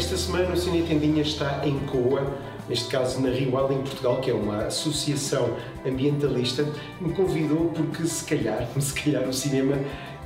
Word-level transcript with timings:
Esta 0.00 0.16
semana 0.16 0.54
o 0.54 0.56
Cine 0.56 0.82
Tendinha 0.82 1.20
está 1.20 1.60
em 1.62 1.78
Coa, 1.80 2.26
neste 2.66 2.88
caso 2.88 3.20
na 3.20 3.28
Rio 3.28 3.50
em 3.70 3.82
Portugal, 3.82 4.18
que 4.18 4.30
é 4.30 4.34
uma 4.34 4.64
associação 4.64 5.54
ambientalista, 5.86 6.66
me 6.98 7.12
convidou 7.12 7.66
porque 7.68 8.06
se 8.06 8.24
calhar, 8.24 8.66
se 8.80 8.94
calhar 8.94 9.28
o 9.28 9.32
cinema 9.32 9.76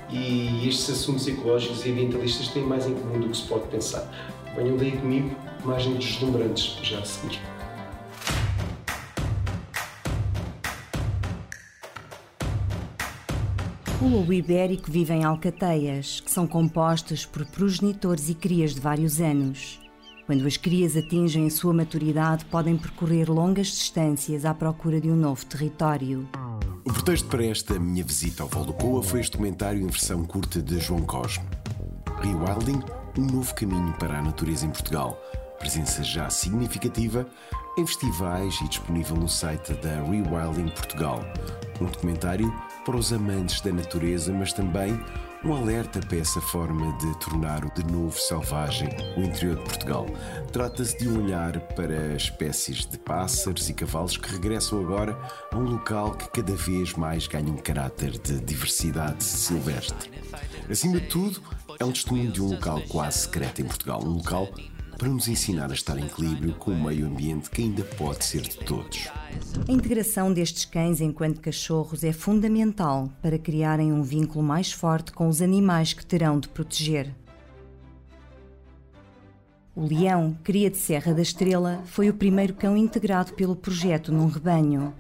e 0.09 0.69
estes 0.69 0.91
assuntos 0.91 1.27
ecológicos 1.27 1.85
e 1.85 1.91
ambientalistas 1.91 2.47
têm 2.51 2.63
mais 2.63 2.87
em 2.87 2.95
comum 2.95 3.19
do 3.19 3.29
que 3.31 3.37
se 3.37 3.43
pode 3.43 3.67
pensar. 3.67 4.09
Venham 4.55 4.77
daí 4.77 4.93
comigo, 4.93 5.35
imagens 5.65 6.05
deslumbrantes 6.05 6.79
já 6.81 7.01
a 7.01 7.05
seguir. 7.05 7.54
O 14.05 14.07
lobo 14.07 14.35
ibérico 14.35 14.91
vive 14.91 15.15
em 15.15 15.25
alcateias, 15.25 16.21
que 16.21 16.31
são 16.31 16.47
compostas 16.47 17.25
por 17.25 17.47
progenitores 17.47 18.29
e 18.29 18.35
crias 18.35 18.75
de 18.75 18.81
vários 18.81 19.19
anos. 19.19 19.81
Quando 20.27 20.47
as 20.47 20.59
crias 20.59 20.95
atingem 20.95 21.47
a 21.47 21.51
sua 21.51 21.73
maturidade, 21.73 22.45
podem 22.45 22.77
percorrer 22.77 23.31
longas 23.31 23.69
distâncias 23.69 24.45
à 24.45 24.53
procura 24.53 25.01
de 25.01 25.11
um 25.11 25.17
novo 25.17 25.47
território. 25.47 26.29
O 26.85 26.93
pretexto 26.93 27.29
para 27.29 27.47
esta 27.47 27.79
minha 27.79 28.05
visita 28.05 28.43
ao 28.43 28.49
Val 28.51 28.67
do 28.67 28.75
Coa 28.75 29.03
foi 29.03 29.21
este 29.21 29.33
documentário 29.33 29.81
em 29.81 29.87
versão 29.87 30.23
curta 30.27 30.61
de 30.61 30.79
João 30.79 31.01
Cosme. 31.01 31.47
Rewilding, 32.21 32.83
um 33.19 33.25
novo 33.25 33.55
caminho 33.55 33.95
para 33.95 34.19
a 34.19 34.23
natureza 34.23 34.67
em 34.67 34.71
Portugal. 34.71 35.19
Presença 35.59 36.05
já 36.05 36.29
significativa 36.29 37.27
em 37.77 37.87
festivais 37.87 38.61
e 38.61 38.69
disponível 38.69 39.17
no 39.17 39.29
site 39.29 39.73
da 39.75 40.03
Rewilding 40.03 40.69
Portugal. 40.69 41.25
Um 41.81 41.87
documentário 41.87 42.53
para 42.85 42.97
os 42.97 43.13
amantes 43.13 43.61
da 43.61 43.73
natureza, 43.73 44.33
mas 44.33 44.53
também 44.53 44.99
um 45.45 45.53
alerta 45.53 46.01
para 46.01 46.19
essa 46.19 46.41
forma 46.41 46.97
de 46.99 47.19
tornar 47.19 47.69
de 47.75 47.85
novo 47.85 48.19
selvagem 48.19 48.89
o 49.17 49.21
interior 49.21 49.57
de 49.57 49.63
Portugal. 49.65 50.07
Trata-se 50.53 50.97
de 50.99 51.09
um 51.09 51.23
olhar 51.23 51.61
para 51.75 52.15
espécies 52.15 52.87
de 52.87 52.97
pássaros 52.97 53.69
e 53.69 53.75
cavalos 53.75 54.17
que 54.17 54.31
regressam 54.31 54.81
agora 54.81 55.19
a 55.53 55.57
um 55.57 55.65
local 55.65 56.13
que 56.13 56.31
cada 56.31 56.55
vez 56.55 56.95
mais 56.95 57.27
ganha 57.27 57.53
um 57.53 57.57
caráter 57.57 58.13
de 58.13 58.41
diversidade 58.41 59.23
silvestre. 59.23 60.11
Acima 60.71 60.99
de 60.99 61.09
tudo, 61.09 61.43
é 61.79 61.85
um 61.85 61.93
testemunho 61.93 62.33
de 62.33 62.41
um 62.41 62.51
local 62.51 62.81
quase 62.89 63.19
secreto 63.19 63.61
em 63.61 63.67
Portugal, 63.67 64.03
um 64.03 64.17
local 64.17 64.49
para 64.99 65.09
nos 65.09 65.29
ensinar 65.29 65.71
a 65.71 65.75
estar 65.75 65.99
em 65.99 66.07
equilíbrio 66.07 66.55
com 66.55 66.71
o 66.71 66.85
meio 66.85 67.07
ambiente 67.07 67.51
que 67.51 67.63
ainda 67.63 67.83
pode 67.83 68.25
ser 68.25 68.43
de 68.43 68.57
todos. 68.59 69.09
A 69.69 69.73
integração 69.73 70.33
destes 70.33 70.65
cães 70.65 71.01
enquanto 71.01 71.41
cachorros 71.41 72.05
é 72.05 72.13
fundamental 72.13 73.11
para 73.21 73.39
criarem 73.39 73.93
um 73.93 74.03
vínculo 74.03 74.43
mais 74.45 74.73
forte 74.73 75.13
com 75.13 75.29
os 75.29 75.43
animais 75.43 75.93
que 75.93 76.07
terão 76.07 76.39
de 76.39 76.49
proteger. 76.49 77.15
O 79.77 79.85
leão, 79.85 80.37
cria 80.45 80.71
de 80.71 80.77
Serra 80.77 81.13
da 81.13 81.23
Estrela, 81.23 81.83
foi 81.85 82.09
o 82.09 82.15
primeiro 82.15 82.55
cão 82.55 82.77
integrado 82.77 83.33
pelo 83.33 83.57
projeto 83.57 84.13
num 84.13 84.29
rebanho. 84.29 84.95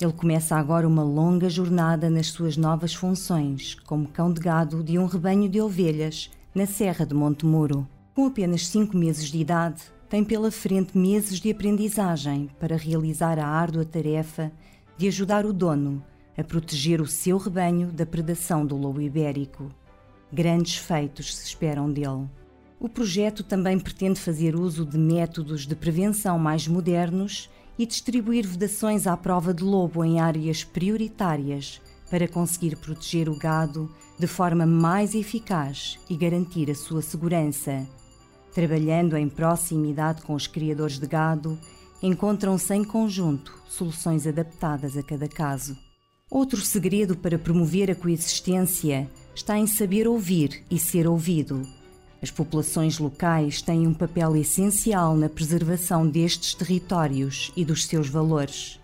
Ele 0.00 0.12
começa 0.12 0.56
agora 0.56 0.88
uma 0.88 1.02
longa 1.02 1.50
jornada 1.50 2.08
nas 2.08 2.28
suas 2.28 2.56
novas 2.56 2.94
funções, 2.94 3.76
como 3.84 4.08
cão 4.08 4.32
de 4.32 4.40
gado 4.40 4.82
de 4.82 4.98
um 4.98 5.04
rebanho 5.04 5.46
de 5.46 5.60
ovelhas 5.60 6.30
na 6.54 6.64
Serra 6.64 7.04
de 7.04 7.14
Montemuro. 7.14 7.86
Com 8.20 8.26
apenas 8.26 8.66
5 8.66 8.94
meses 8.94 9.30
de 9.30 9.38
idade, 9.38 9.80
tem 10.06 10.22
pela 10.22 10.50
frente 10.50 10.96
meses 10.96 11.40
de 11.40 11.50
aprendizagem 11.50 12.50
para 12.60 12.76
realizar 12.76 13.38
a 13.38 13.46
árdua 13.46 13.82
tarefa 13.82 14.52
de 14.98 15.08
ajudar 15.08 15.46
o 15.46 15.54
dono 15.54 16.04
a 16.36 16.44
proteger 16.44 17.00
o 17.00 17.06
seu 17.06 17.38
rebanho 17.38 17.86
da 17.86 18.04
predação 18.04 18.66
do 18.66 18.76
lobo 18.76 19.00
ibérico. 19.00 19.70
Grandes 20.30 20.76
feitos 20.76 21.34
se 21.34 21.46
esperam 21.46 21.90
dele. 21.90 22.28
O 22.78 22.90
projeto 22.90 23.42
também 23.42 23.78
pretende 23.78 24.20
fazer 24.20 24.54
uso 24.54 24.84
de 24.84 24.98
métodos 24.98 25.66
de 25.66 25.74
prevenção 25.74 26.38
mais 26.38 26.68
modernos 26.68 27.48
e 27.78 27.86
distribuir 27.86 28.46
vedações 28.46 29.06
à 29.06 29.16
prova 29.16 29.54
de 29.54 29.64
lobo 29.64 30.04
em 30.04 30.20
áreas 30.20 30.62
prioritárias 30.62 31.80
para 32.10 32.28
conseguir 32.28 32.76
proteger 32.76 33.30
o 33.30 33.38
gado 33.38 33.90
de 34.18 34.26
forma 34.26 34.66
mais 34.66 35.14
eficaz 35.14 35.98
e 36.10 36.14
garantir 36.14 36.70
a 36.70 36.74
sua 36.74 37.00
segurança. 37.00 37.88
Trabalhando 38.52 39.16
em 39.16 39.28
proximidade 39.28 40.22
com 40.22 40.34
os 40.34 40.46
criadores 40.46 40.98
de 40.98 41.06
gado, 41.06 41.56
encontram-se 42.02 42.74
em 42.74 42.82
conjunto 42.82 43.54
soluções 43.68 44.26
adaptadas 44.26 44.96
a 44.96 45.02
cada 45.02 45.28
caso. 45.28 45.76
Outro 46.28 46.60
segredo 46.60 47.16
para 47.16 47.38
promover 47.38 47.90
a 47.90 47.94
coexistência 47.94 49.08
está 49.34 49.56
em 49.56 49.66
saber 49.66 50.08
ouvir 50.08 50.64
e 50.70 50.78
ser 50.78 51.06
ouvido. 51.06 51.66
As 52.22 52.30
populações 52.30 52.98
locais 52.98 53.62
têm 53.62 53.86
um 53.86 53.94
papel 53.94 54.36
essencial 54.36 55.16
na 55.16 55.28
preservação 55.28 56.06
destes 56.06 56.54
territórios 56.54 57.52
e 57.56 57.64
dos 57.64 57.86
seus 57.86 58.08
valores. 58.08 58.80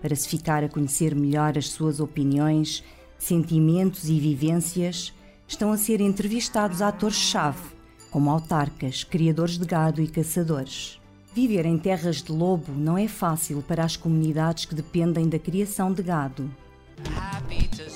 Para 0.00 0.16
se 0.16 0.28
ficar 0.28 0.64
a 0.64 0.68
conhecer 0.68 1.14
melhor 1.14 1.56
as 1.56 1.68
suas 1.68 2.00
opiniões, 2.00 2.82
sentimentos 3.18 4.08
e 4.08 4.18
vivências, 4.18 5.12
estão 5.46 5.70
a 5.70 5.76
ser 5.76 6.00
entrevistados 6.00 6.82
atores-chave 6.82 7.81
como 8.12 8.30
autarcas, 8.30 9.02
criadores 9.02 9.56
de 9.56 9.64
gado 9.64 10.02
e 10.02 10.06
caçadores. 10.06 11.00
Viver 11.34 11.64
em 11.64 11.78
terras 11.78 12.22
de 12.22 12.30
lobo 12.30 12.70
não 12.72 12.98
é 12.98 13.08
fácil 13.08 13.62
para 13.62 13.82
as 13.82 13.96
comunidades 13.96 14.66
que 14.66 14.74
dependem 14.74 15.30
da 15.30 15.38
criação 15.38 15.90
de 15.90 16.02
gado. 16.02 16.48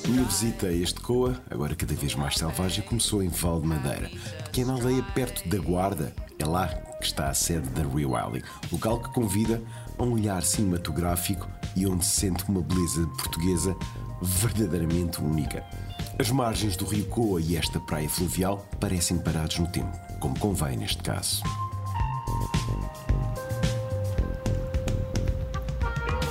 Minha 0.09 0.25
visita 0.25 0.69
a 0.69 0.73
este 0.73 1.01
Coa, 1.01 1.39
agora 1.51 1.75
cada 1.75 1.95
vez 1.95 2.15
mais 2.15 2.37
selvagem, 2.37 2.83
começou 2.83 3.23
em 3.23 3.29
Val 3.29 3.61
de 3.61 3.67
Madeira, 3.67 4.11
pequena 4.45 4.73
aldeia 4.73 5.03
perto 5.15 5.47
da 5.49 5.59
Guarda. 5.59 6.15
É 6.39 6.47
lá 6.47 6.69
que 6.69 7.05
está 7.05 7.29
a 7.29 7.35
sede 7.35 7.69
da 7.71 7.83
Rewilding, 7.83 8.43
local 8.73 9.01
que 9.01 9.13
convida 9.13 9.63
a 9.99 10.03
um 10.03 10.13
olhar 10.13 10.43
cinematográfico 10.43 11.47
e 11.77 11.87
onde 11.87 12.07
se 12.07 12.21
sente 12.21 12.45
uma 12.49 12.63
beleza 12.63 13.07
portuguesa 13.19 13.77
verdadeiramente 14.23 15.21
única. 15.21 15.63
As 16.19 16.31
margens 16.31 16.75
do 16.75 16.87
rio 16.87 17.05
Coa 17.07 17.41
e 17.41 17.57
esta 17.57 17.79
praia 17.81 18.09
fluvial 18.09 18.67
parecem 18.81 19.19
parados 19.19 19.59
no 19.59 19.69
tempo 19.69 20.06
como 20.21 20.39
convém 20.39 20.77
neste 20.77 21.03
caso. 21.03 21.43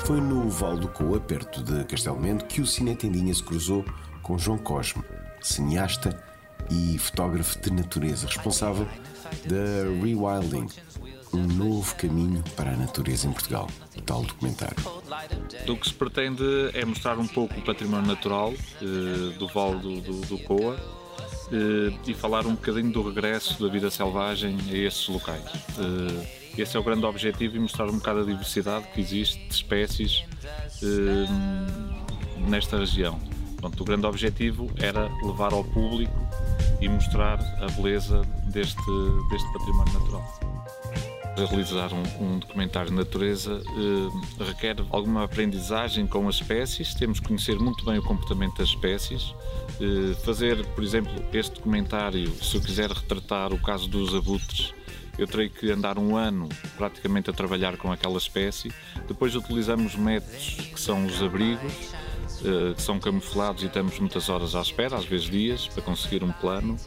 Foi 0.06 0.22
no 0.22 0.48
Val 0.50 0.78
do 0.78 0.88
Coa, 0.88 1.20
perto 1.20 1.64
de 1.64 1.84
Castelo 1.86 2.20
Mendo, 2.20 2.46
que 2.46 2.62
o 2.62 2.66
Cine 2.68 2.96
Tendinha 2.96 3.34
se 3.34 3.42
cruzou 3.42 3.84
com 4.22 4.38
João 4.38 4.58
Cosme, 4.58 5.04
cineasta 5.42 6.24
e 6.70 6.98
fotógrafo 7.00 7.60
de 7.60 7.72
natureza, 7.72 8.28
responsável 8.28 8.88
da 9.46 10.04
Rewilding, 10.04 10.68
um 11.34 11.48
novo 11.48 11.96
caminho 11.96 12.44
para 12.56 12.72
a 12.74 12.78
natureza 12.78 13.28
em 13.28 13.32
Portugal. 13.32 13.68
Tal 14.06 14.24
documentário. 14.24 14.76
Do 15.66 15.76
que 15.76 15.88
se 15.88 15.94
pretende 15.94 16.44
é 16.74 16.86
mostrar 16.86 17.18
um 17.18 17.28
pouco 17.28 17.60
o 17.60 17.62
património 17.64 18.08
natural 18.08 18.54
eh, 18.54 19.38
do 19.40 19.48
Val 19.48 19.80
do, 19.80 20.02
do, 20.02 20.22
do 20.22 20.38
Coa 20.40 20.78
e 22.08 22.14
falar 22.14 22.46
um 22.46 22.56
bocadinho 22.56 22.92
do 22.92 23.08
regresso 23.08 23.62
da 23.62 23.70
vida 23.70 23.90
selvagem 23.90 24.58
a 24.70 24.76
esses 24.76 25.08
locais. 25.08 25.44
Eh, 25.78 26.62
esse 26.62 26.78
é 26.78 26.80
o 26.80 26.84
grande 26.84 27.06
objetivo 27.06 27.58
e 27.58 27.60
mostrar 27.60 27.86
um 27.90 27.98
bocado 27.98 28.22
a 28.22 28.24
diversidade 28.24 28.88
que 28.94 29.02
existe 29.02 29.40
de 29.48 29.54
espécies 29.54 30.24
eh, 30.82 32.48
nesta 32.48 32.78
região. 32.78 33.20
Pronto, 33.58 33.82
o 33.82 33.86
grande 33.86 34.06
objetivo 34.06 34.70
era 34.78 35.10
levar 35.24 35.54
ao 35.54 35.64
público 35.64 36.16
e 36.82 36.88
mostrar 36.88 37.40
a 37.62 37.68
beleza 37.72 38.22
deste, 38.48 38.92
deste 39.30 39.54
património 39.54 39.94
natural 39.94 40.45
realizar 41.44 41.92
um, 41.94 42.04
um, 42.24 42.40
documentário 42.40 42.90
de 42.90 42.96
natureza 42.96 43.62
eh, 43.62 44.44
requer 44.44 44.78
alguma 44.90 45.24
aprendizagem 45.24 46.08
com 46.08 46.28
as 46.28 46.36
espécies, 46.36 46.94
temos 46.94 47.20
que 47.20 47.28
conhecer 47.28 47.60
muito 47.60 47.84
bem 47.84 47.98
o 47.98 48.04
comportamento 48.04 48.58
das 48.58 48.70
espécies. 48.70 49.34
Eh, 49.82 50.16
fazer, 50.24 50.66
por 50.68 50.84
exemplo, 50.84 51.14
este 51.34 51.56
documentário, 51.56 52.32
se 52.44 52.56
eu 52.56 52.62
quiser 52.62 52.90
retratar 52.90 53.54
o 53.54 53.60
caso 53.60 53.90
dos 53.90 54.16
abutres, 54.16 54.74
eu 55.18 55.28
terei 55.28 55.50
que 55.50 55.72
andar 55.72 55.98
um 55.98 56.16
ano 56.16 56.48
praticamente 56.78 57.30
a 57.30 57.34
trabalhar 57.34 57.78
com 57.78 57.92
aquela 57.92 58.18
espécie. 58.18 58.72
Depois 59.08 59.36
utilizamos 59.36 59.96
métodos 59.96 60.58
que 60.74 60.80
são 60.80 61.06
os 61.06 61.22
abrigos, 61.22 61.94
que 62.76 62.82
são 62.82 63.00
camuflados 63.00 63.64
e 63.64 63.68
estamos 63.68 64.00
muitas 64.00 64.30
horas 64.30 64.56
à 64.56 64.62
espera, 64.62 64.98
às 64.98 65.06
vezes 65.06 65.30
dias, 65.30 65.68
para 65.68 65.82
conseguir 65.82 66.24
um 66.24 66.32
plano. 66.32 66.78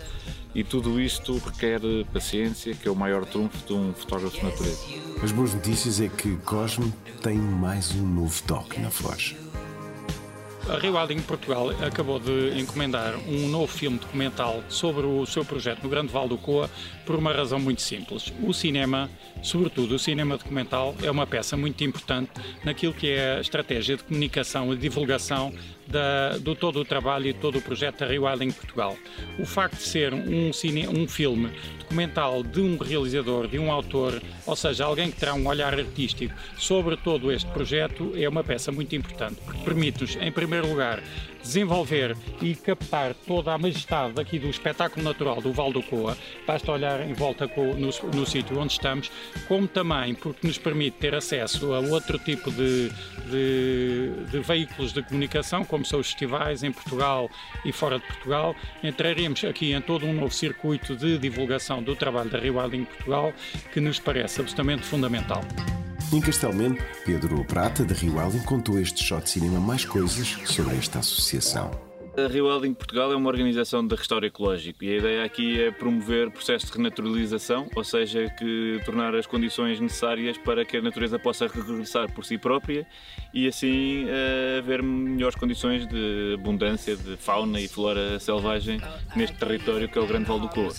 E 0.55 0.65
tudo 0.65 1.01
isto 1.01 1.39
requer 1.39 1.81
paciência, 2.13 2.75
que 2.75 2.89
é 2.89 2.91
o 2.91 2.97
maior 2.97 3.25
trunfo 3.25 3.67
de 3.67 3.73
um 3.73 3.93
fotógrafo 3.93 4.39
de 4.39 4.45
natureza. 4.45 4.81
As 5.23 5.31
boas 5.31 5.55
notícias 5.55 6.01
é 6.01 6.09
que 6.09 6.37
Cosme 6.39 6.93
tem 7.23 7.37
mais 7.37 7.95
um 7.95 8.07
novo 8.07 8.43
toque 8.45 8.81
na 8.81 8.89
voz. 8.89 9.37
A 10.69 10.77
Rewilding 10.77 11.23
Portugal 11.23 11.71
acabou 11.81 12.21
de 12.21 12.61
encomendar 12.61 13.15
um 13.27 13.49
novo 13.49 13.67
filme 13.67 13.99
documental 13.99 14.63
sobre 14.69 15.07
o 15.07 15.25
seu 15.25 15.43
projeto 15.43 15.83
no 15.83 15.89
Grande 15.89 16.13
Val 16.13 16.29
do 16.29 16.37
Coa 16.37 16.69
por 17.07 17.17
uma 17.17 17.33
razão 17.33 17.59
muito 17.59 17.81
simples. 17.81 18.31
O 18.43 18.53
cinema, 18.53 19.09
sobretudo 19.43 19.95
o 19.95 19.99
cinema 19.99 20.37
documental, 20.37 20.95
é 21.03 21.11
uma 21.11 21.27
peça 21.27 21.57
muito 21.57 21.83
importante 21.83 22.33
naquilo 22.63 22.93
que 22.93 23.09
é 23.09 23.39
a 23.39 23.41
estratégia 23.41 23.97
de 23.97 24.05
comunicação 24.05 24.71
e 24.75 24.77
divulgação 24.77 25.55
da, 25.89 26.37
do 26.39 26.55
todo 26.55 26.81
o 26.81 26.85
trabalho 26.85 27.27
e 27.27 27.33
todo 27.33 27.59
o 27.59 27.63
projeto 27.63 28.01
da 28.01 28.07
Rewilding 28.07 28.51
Portugal. 28.51 28.97
O 29.39 29.47
facto 29.47 29.77
de 29.77 29.83
ser 29.83 30.13
um, 30.13 30.53
cine, 30.53 30.87
um 30.87 31.09
filme 31.09 31.51
documental 31.79 32.43
de 32.43 32.61
um 32.61 32.77
realizador, 32.77 33.49
de 33.49 33.59
um 33.59 33.73
autor, 33.73 34.23
ou 34.47 34.55
seja, 34.55 34.85
alguém 34.85 35.11
que 35.11 35.19
terá 35.19 35.35
um 35.35 35.47
olhar 35.47 35.73
artístico 35.73 36.35
sobre 36.57 36.97
todo 36.97 37.33
este 37.33 37.51
projeto, 37.51 38.13
é 38.15 38.29
uma 38.29 38.45
peça 38.45 38.71
muito 38.71 38.95
importante, 38.95 39.37
porque 39.45 39.63
permite-nos, 39.65 40.17
em 40.17 40.31
primeiro 40.31 40.69
lugar, 40.69 41.03
desenvolver 41.43 42.17
e 42.41 42.55
captar 42.55 43.15
toda 43.15 43.53
a 43.53 43.59
majestade 43.59 44.21
aqui 44.21 44.39
do 44.39 44.49
espetáculo 44.49 45.05
natural 45.05 45.41
do 45.41 45.53
Val 45.53 45.73
do 45.73 45.83
Coa, 45.83 46.17
basta 46.47 46.71
olhar 46.71 47.01
em 47.01 47.13
volta 47.13 47.47
no, 47.47 48.11
no 48.13 48.27
sítio 48.27 48.59
onde 48.59 48.73
estamos, 48.73 49.11
como 49.47 49.67
também 49.67 50.15
porque 50.15 50.47
nos 50.47 50.59
permite 50.59 50.99
ter 50.99 51.15
acesso 51.15 51.73
a 51.73 51.81
outro 51.81 52.19
tipo 52.19 52.51
de, 52.51 52.91
de, 53.31 54.11
de 54.31 54.41
veículos 54.41 54.93
de 54.93 55.03
comunicação, 55.03 55.65
como 55.65 55.85
são 55.85 56.01
os 56.01 56.09
festivais 56.09 56.63
em 56.63 56.73
Portugal 56.73 57.31
e 57.65 57.73
fora 57.73 57.99
de 57.99 58.07
Portugal. 58.07 58.55
Entraremos 58.83 59.45
aqui 59.45 59.73
em 59.73 59.81
todo 59.81 60.07
um 60.07 60.13
novo 60.13 60.35
circuito 60.35 60.97
de 60.97 61.19
divulgação 61.19 61.83
do 61.83 61.95
trabalho 61.95 62.31
da 62.31 62.39
Rewilding 62.39 62.85
Portugal, 62.85 63.33
que 63.73 63.81
nos 63.81 63.99
parece 63.99 64.41
absolutamente 64.41 64.85
fundamental. 64.85 65.43
Em 66.11 66.23
Castelmeno, 66.23 66.79
Pedro 67.05 67.45
Prata, 67.45 67.85
da 67.85 67.95
Rio 67.95 68.19
Alden, 68.19 68.41
contou 68.41 68.81
este 68.81 69.05
shot 69.05 69.25
de 69.25 69.31
cinema 69.31 69.61
mais 69.61 69.85
coisas 69.85 70.39
sobre 70.47 70.75
esta 70.77 71.01
associação. 71.01 71.88
A 72.19 72.27
Rewilding 72.27 72.75
Portugal 72.75 73.13
é 73.13 73.17
uma 73.17 73.29
organização 73.29 73.87
de 73.87 73.95
restauro 73.95 74.27
ecológico 74.27 74.83
e 74.83 74.93
a 74.93 74.97
ideia 74.97 75.25
aqui 75.25 75.63
é 75.63 75.71
promover 75.71 76.29
processos 76.33 76.69
de 76.69 76.77
renaturalização, 76.77 77.69
ou 77.77 77.85
seja, 77.85 78.29
que 78.37 78.81
tornar 78.85 79.15
as 79.15 79.25
condições 79.25 79.79
necessárias 79.79 80.37
para 80.37 80.65
que 80.65 80.79
a 80.79 80.83
natureza 80.83 81.17
possa 81.17 81.47
regressar 81.47 82.13
por 82.13 82.25
si 82.25 82.37
própria 82.37 82.85
e 83.33 83.47
assim 83.47 84.07
uh, 84.07 84.59
haver 84.59 84.83
melhores 84.83 85.37
condições 85.37 85.87
de 85.87 86.35
abundância 86.35 86.97
de 86.97 87.17
fauna 87.19 87.61
e 87.61 87.69
flora 87.69 88.19
selvagem 88.19 88.81
neste 89.15 89.37
território 89.37 89.89
que 89.89 89.97
é 89.97 90.03
o 90.03 90.07
Grande 90.07 90.25
Val 90.25 90.41
do 90.41 90.49
Coa. 90.49 90.75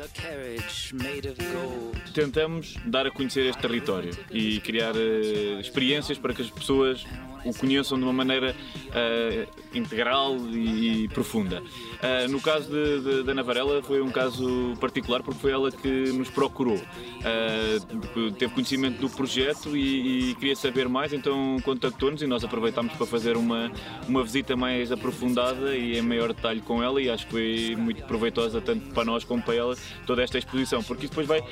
Tentamos 2.13 2.75
dar 2.85 3.07
a 3.07 3.11
conhecer 3.11 3.45
este 3.45 3.61
território 3.61 4.11
e 4.29 4.59
criar 4.59 4.93
uh, 4.93 5.59
experiências 5.61 6.17
para 6.17 6.33
que 6.33 6.41
as 6.41 6.49
pessoas 6.49 7.05
o 7.45 7.53
conheçam 7.53 7.97
de 7.97 8.03
uma 8.03 8.13
maneira 8.13 8.55
uh, 8.87 9.77
integral 9.77 10.35
e, 10.51 11.07
profunda. 11.09 11.61
Uh, 11.61 12.29
no 12.29 12.39
caso 12.41 12.69
de, 12.69 12.99
de, 13.01 13.23
da 13.23 13.31
Ana 13.31 13.43
Varela 13.43 13.81
foi 13.81 14.01
um 14.01 14.09
caso 14.09 14.73
particular 14.79 15.23
porque 15.23 15.39
foi 15.39 15.51
ela 15.51 15.71
que 15.71 16.11
nos 16.11 16.29
procurou. 16.29 16.77
Uh, 16.77 18.31
teve 18.31 18.53
conhecimento 18.53 18.99
do 18.99 19.09
projeto 19.09 19.75
e, 19.75 20.31
e 20.31 20.35
queria 20.35 20.55
saber 20.55 20.87
mais, 20.87 21.13
então 21.13 21.57
contactou-nos 21.63 22.21
e 22.21 22.27
nós 22.27 22.43
aproveitámos 22.43 22.93
para 22.93 23.05
fazer 23.05 23.37
uma, 23.37 23.71
uma 24.07 24.23
visita 24.23 24.55
mais 24.55 24.91
aprofundada 24.91 25.75
e 25.75 25.97
em 25.97 26.01
maior 26.01 26.33
detalhe 26.33 26.61
com 26.61 26.81
ela 26.81 27.01
e 27.01 27.09
acho 27.09 27.25
que 27.25 27.31
foi 27.31 27.75
muito 27.77 28.03
proveitosa 28.03 28.61
tanto 28.61 28.93
para 28.93 29.05
nós 29.05 29.23
como 29.23 29.41
para 29.41 29.55
ela 29.55 29.75
toda 30.05 30.23
esta 30.23 30.37
exposição, 30.37 30.83
porque 30.83 31.05
isso 31.05 31.11
depois 31.11 31.27
vai 31.27 31.43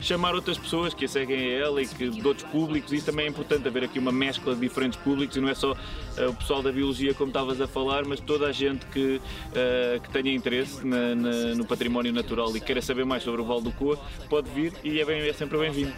chamar 0.00 0.34
outras 0.34 0.58
pessoas 0.58 0.92
que 0.94 1.04
a 1.04 1.08
seguem 1.08 1.36
a 1.36 1.58
ela 1.58 1.82
e 1.82 1.86
que 1.86 2.08
de 2.08 2.26
outros 2.26 2.48
públicos 2.50 2.92
e 2.92 3.00
também 3.00 3.26
é 3.26 3.28
importante 3.28 3.66
haver 3.66 3.84
aqui 3.84 3.98
uma 3.98 4.12
mescla 4.12 4.54
de 4.54 4.60
diferentes 4.60 4.98
públicos 4.98 5.35
e 5.38 5.40
não 5.40 5.48
é 5.48 5.54
só 5.54 5.72
uh, 5.72 6.28
o 6.28 6.34
pessoal 6.34 6.62
da 6.62 6.72
biologia 6.72 7.14
como 7.14 7.28
estavas 7.28 7.60
a 7.60 7.66
falar, 7.66 8.04
mas 8.04 8.20
toda 8.20 8.46
a 8.46 8.52
gente 8.52 8.86
que, 8.86 9.20
uh, 9.20 10.00
que 10.00 10.10
tenha 10.10 10.32
interesse 10.34 10.86
na, 10.86 11.14
na, 11.14 11.54
no 11.54 11.64
património 11.64 12.12
natural 12.12 12.56
e 12.56 12.60
queira 12.60 12.82
saber 12.82 13.04
mais 13.04 13.22
sobre 13.22 13.40
o 13.40 13.44
Val 13.44 13.60
do 13.60 13.72
Coa 13.72 13.98
pode 14.28 14.50
vir 14.50 14.72
e 14.82 15.00
é, 15.00 15.04
bem, 15.04 15.20
é 15.20 15.32
sempre 15.32 15.58
bem-vindo. 15.58 15.92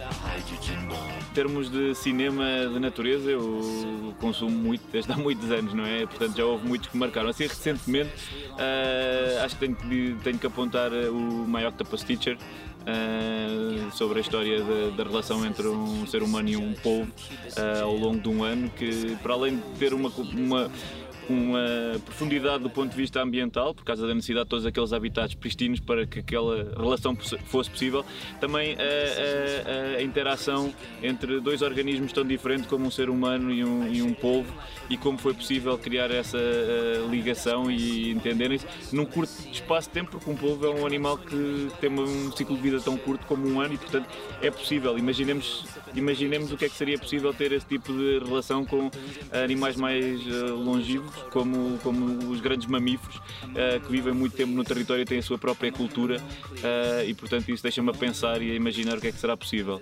Em 1.31 1.35
termos 1.35 1.71
de 1.71 1.95
cinema 1.95 2.45
de 2.73 2.79
natureza, 2.79 3.31
eu 3.31 4.15
consumo 4.21 4.57
muito 4.57 4.83
desde 4.91 5.13
há 5.13 5.17
muitos 5.17 5.51
anos, 5.51 5.73
não 5.75 5.85
é? 5.85 6.07
Portanto, 6.07 6.37
já 6.37 6.45
houve 6.45 6.67
muitos 6.67 6.89
que 6.89 6.97
marcaram. 6.97 7.29
Assim, 7.29 7.47
recentemente, 7.47 8.11
uh, 8.53 9.45
acho 9.45 9.57
que 9.57 9.67
tenho, 9.67 9.77
que 9.77 10.17
tenho 10.23 10.39
que 10.39 10.47
apontar 10.47 10.93
o 10.93 11.47
My 11.47 11.65
Octopus 11.67 12.03
Teacher, 12.03 12.37
uh, 12.83 13.91
sobre 13.93 14.19
a 14.19 14.21
história 14.21 14.63
da, 14.97 15.05
relação 15.05 15.45
entre 15.45 15.67
um 15.69 16.07
ser 16.07 16.23
humano 16.23 16.49
e 16.49 16.57
um 16.57 16.73
povo 16.75 17.11
uh, 17.11 17.85
ao 17.85 17.97
longo 17.97 18.21
de 18.21 18.29
um 18.29 18.43
ano, 18.43 18.71
que 18.71 19.17
para 19.23 19.35
além 19.35 19.57
de 19.57 19.63
ter 19.79 19.95
uma, 19.95 20.11
uma 20.11 20.71
uma 21.33 21.99
profundidade 22.05 22.63
do 22.63 22.71
ponto 22.71 22.91
de 22.91 22.97
vista 22.97 23.23
ambiental, 23.23 23.75
por 23.75 23.85
causa 23.85 24.07
da 24.07 24.15
necessidade 24.15 24.45
de 24.45 24.51
todos 24.51 24.67
aqueles 24.67 24.93
habitats 24.93 25.35
pristinos 25.35 25.81
para 25.81 26.07
que 26.07 26.21
aquela 26.21 26.73
relação 26.77 27.17
fosse 27.17 27.71
possível. 27.71 28.05
Também 28.41 28.77
a, 28.77 29.97
a, 29.97 29.99
a 29.99 30.03
interação 30.03 30.73
entre 31.03 31.41
dois 31.41 31.63
organismos 31.63 32.13
tão 32.13 32.25
diferentes 32.25 32.67
como 32.67 32.87
um 32.87 32.91
ser 32.91 33.11
humano 33.11 33.53
e 33.53 33.65
um, 33.65 33.89
e 33.93 34.03
um 34.03 34.15
e 34.91 34.97
como 34.97 35.19
foi 35.19 35.35
possível 35.35 35.77
criar 35.79 36.11
essa 36.11 36.39
ligação 37.11 37.71
e 37.71 38.11
entenderem-se 38.11 38.67
num 38.93 39.05
curto 39.05 39.33
espaço 39.53 39.89
de 39.89 39.95
tempo, 39.95 40.11
porque 40.13 40.31
um 40.31 40.37
povo 40.37 40.67
é 40.67 40.71
um 40.71 40.87
animal 40.87 41.19
que 41.19 41.69
tem 41.81 41.91
um 41.91 42.33
ciclo 42.33 42.57
de 42.57 42.63
vida 42.63 42.81
tão 42.81 42.97
curto 42.97 43.27
como 43.27 43.47
um 43.47 43.61
ano 43.61 43.75
e, 43.75 43.79
portanto, 43.79 44.09
é 44.43 44.51
possível. 44.51 44.99
Imaginemos, 44.99 45.67
imaginemos 45.95 46.53
o 46.53 46.57
que 46.57 46.65
é 46.65 46.69
que 46.69 46.75
seria 46.75 46.99
possível 46.99 47.33
ter 47.33 47.53
esse 47.53 47.67
tipo 47.67 47.93
de 47.93 48.19
relação 48.19 48.65
com 48.65 48.91
animais 49.33 49.77
mais 49.77 50.21
longivos 50.25 51.15
como, 51.31 51.79
como 51.79 52.31
os 52.31 52.41
grandes 52.41 52.67
mamíferos 52.67 53.17
uh, 53.17 53.81
que 53.85 53.91
vivem 53.91 54.13
muito 54.13 54.37
tempo 54.37 54.53
no 54.53 54.65
território 54.65 55.03
e 55.03 55.05
têm 55.05 55.19
a 55.19 55.23
sua 55.23 55.39
própria 55.39 55.71
cultura 55.73 56.19
uh, 56.19 57.05
e 57.07 57.15
portanto 57.15 57.51
isso 57.51 57.63
deixa-me 57.63 57.91
a 57.91 57.95
pensar 57.95 58.41
e 58.43 58.51
a 58.51 58.55
imaginar 58.55 58.99
o 58.99 59.01
que 59.01 59.09
é 59.09 59.13
que 59.13 59.19
será 59.19 59.37
possível. 59.37 59.81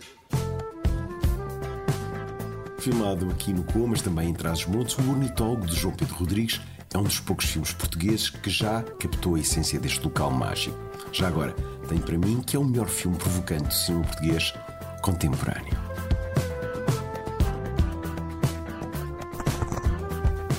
Filmado 2.79 3.29
aqui 3.31 3.53
no 3.53 3.65
Coa, 3.65 3.89
mas 3.89 4.01
também 4.01 4.31
em 4.31 4.35
Trás-os-Montes, 4.35 4.97
o 4.99 5.11
Ornitólogo 5.11 5.67
de 5.67 5.75
João 5.75 5.93
Pedro 5.95 6.15
Rodrigues 6.15 6.61
é 6.95 6.99
um 6.99 7.03
dos 7.03 7.19
poucos 7.19 7.47
filmes 7.47 7.73
portugueses 7.73 8.31
que 8.31 8.49
já 8.49 8.83
captou 8.83 9.35
a 9.35 9.41
essência 9.41 9.79
deste 9.81 10.03
local 10.05 10.31
mágico. 10.31 10.79
Já 11.13 11.29
agora, 11.29 11.53
tem 11.89 11.99
para 11.99 12.17
mim 12.17 12.41
que 12.43 12.57
é 12.57 12.59
o 12.59 12.65
melhor 12.65 12.89
filme 12.89 13.17
provocante 13.17 13.65
do 13.65 13.75
cinema 13.75 14.05
português 14.05 14.55
contemporâneo. 15.03 15.86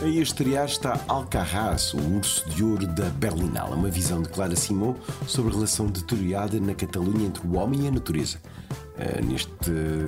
A 0.07 0.09
estrear 0.09 0.65
está 0.65 1.03
Alcarraz, 1.05 1.93
o 1.93 1.97
urso 1.97 2.49
de 2.49 2.63
ouro 2.63 2.87
da 2.87 3.09
Berlinale, 3.09 3.73
uma 3.73 3.89
visão 3.89 4.21
de 4.21 4.29
Clara 4.29 4.55
Simon 4.55 4.95
sobre 5.27 5.51
a 5.51 5.55
relação 5.55 5.87
deteriorada 5.87 6.57
na 6.61 6.73
Catalunha 6.73 7.27
entre 7.27 7.45
o 7.45 7.57
homem 7.57 7.83
e 7.83 7.87
a 7.89 7.91
natureza. 7.91 8.41
Uh, 8.71 9.25
neste 9.25 9.51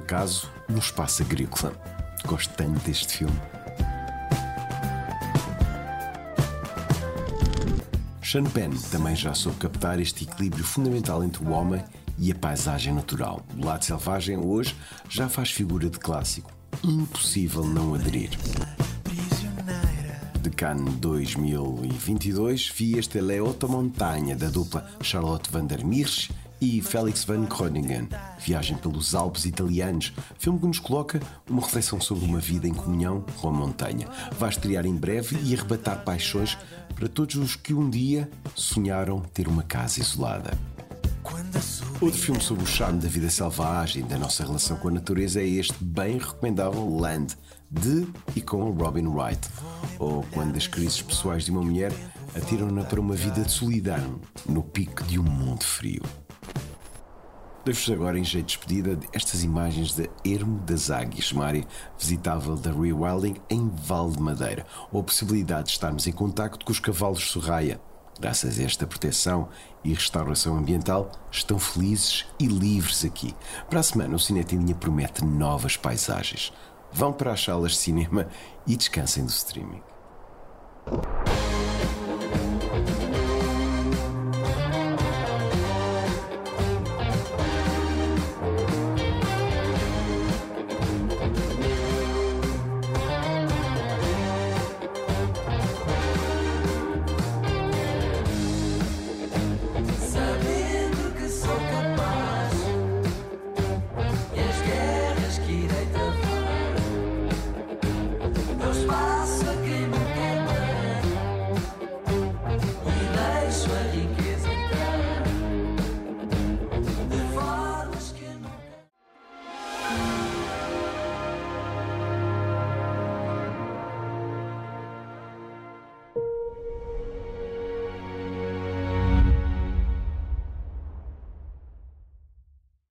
caso, 0.08 0.50
no 0.70 0.80
espaço 0.80 1.22
agrícola. 1.22 1.74
Gosto 2.26 2.50
tanto 2.54 2.80
deste 2.86 3.18
filme. 3.18 3.36
Sean 8.24 8.46
Penn 8.46 8.72
também 8.90 9.18
já 9.18 9.34
soube 9.34 9.58
captar 9.58 10.00
este 10.00 10.24
equilíbrio 10.24 10.64
fundamental 10.64 11.22
entre 11.26 11.44
o 11.44 11.50
homem 11.50 11.84
e 12.18 12.32
a 12.32 12.36
paisagem 12.36 12.94
natural. 12.94 13.46
O 13.58 13.66
lado 13.66 13.84
selvagem 13.84 14.38
hoje 14.38 14.74
já 15.10 15.28
faz 15.28 15.52
figura 15.52 15.90
de 15.90 16.00
clássico. 16.00 16.50
Impossível 16.86 17.66
não 17.66 17.94
aderir 17.94 18.30
de 20.50 20.56
Cannes 20.56 20.96
2022 20.96 22.72
vi 22.76 22.98
este 22.98 23.22
Leota 23.22 23.68
Montanha 23.68 24.36
da 24.36 24.50
dupla 24.50 24.90
Charlotte 25.02 25.50
van 25.52 25.66
der 25.66 25.86
Meers 25.86 26.30
e 26.62 26.82
Felix 26.82 27.24
van 27.24 27.46
Groningen, 27.46 28.10
Viagem 28.40 28.78
pelos 28.78 29.16
Alpes 29.16 29.46
Italianos, 29.46 30.14
filme 30.38 30.60
que 30.60 30.68
nos 30.68 30.80
coloca 30.80 31.20
uma 31.50 31.62
reflexão 31.62 32.02
sobre 32.02 32.26
uma 32.26 32.40
vida 32.40 32.68
em 32.68 32.74
comunhão 32.74 33.24
com 33.40 33.48
a 33.48 33.52
montanha. 33.52 34.08
Vai 34.38 34.50
estrear 34.50 34.86
em 34.86 34.96
breve 34.96 35.38
e 35.44 35.56
arrebatar 35.56 36.04
paixões 36.04 36.58
para 36.96 37.08
todos 37.08 37.36
os 37.36 37.56
que 37.56 37.74
um 37.74 37.90
dia 37.90 38.30
sonharam 38.56 39.22
ter 39.34 39.48
uma 39.48 39.64
casa 39.64 40.02
isolada. 40.02 40.58
Outro 42.02 42.18
filme 42.18 42.42
sobre 42.42 42.64
o 42.64 42.68
charme 42.68 43.00
da 43.00 43.08
vida 43.10 43.30
selvagem 43.30 44.04
e 44.04 44.06
da 44.06 44.18
nossa 44.18 44.44
relação 44.46 44.78
com 44.78 44.88
a 44.88 44.92
natureza 44.92 45.42
é 45.42 45.48
este 45.48 45.76
bem 45.84 46.18
recomendável 46.18 46.98
Land, 46.98 47.38
de 47.70 48.08
e 48.36 48.42
com 48.42 48.72
Robin 48.72 49.08
Wright, 49.08 49.48
ou 49.98 50.24
quando 50.32 50.56
as 50.56 50.66
crises 50.66 51.02
pessoais 51.02 51.44
de 51.44 51.52
uma 51.52 51.62
mulher 51.62 51.92
atiram-na 52.36 52.84
para 52.84 53.02
uma 53.02 53.16
vida 53.16 53.42
de 53.42 53.52
solidão 53.52 54.22
no 54.48 54.64
pico 54.64 55.04
de 55.04 55.20
um 55.20 55.24
mundo 55.24 55.64
frio. 55.64 56.02
Deixo-vos 57.66 57.92
agora, 57.94 58.18
em 58.18 58.24
jeito 58.24 58.48
de 58.48 58.56
despedida, 58.58 59.00
estas 59.14 59.44
imagens 59.44 59.94
da 59.94 60.06
Ermo 60.26 60.60
das 60.60 60.90
Águias, 60.90 61.32
uma 61.32 61.46
área 61.46 61.68
visitável 61.98 62.56
da 62.56 62.72
Rewilding 62.72 63.36
em 63.50 63.70
Val 63.70 64.10
de 64.10 64.22
Madeira, 64.22 64.66
ou 64.92 65.02
a 65.02 65.04
possibilidade 65.04 65.66
de 65.66 65.72
estarmos 65.72 66.08
em 66.08 66.12
contacto 66.12 66.66
com 66.66 66.72
os 66.72 66.80
cavalos 66.80 67.30
Sorraia. 67.30 67.80
Graças 68.20 68.60
a 68.60 68.64
esta 68.64 68.86
proteção 68.86 69.48
e 69.84 69.94
restauração 69.94 70.58
ambiental, 70.58 71.12
estão 71.32 71.58
felizes 71.58 72.26
e 72.40 72.48
livres 72.48 73.06
aqui. 73.06 73.34
Para 73.70 73.80
a 73.80 73.84
semana, 73.84 74.16
o 74.16 74.20
Linha 74.56 74.76
promete 74.76 75.24
novas 75.24 75.78
paisagens 75.78 76.52
vão 76.92 77.14
para 77.14 77.34
as 77.34 77.44
salas 77.44 77.74
de 77.74 77.78
cinema 77.78 78.28
e 78.66 78.76
descansem 78.76 79.26
do 79.26 79.30
streaming. 79.30 79.82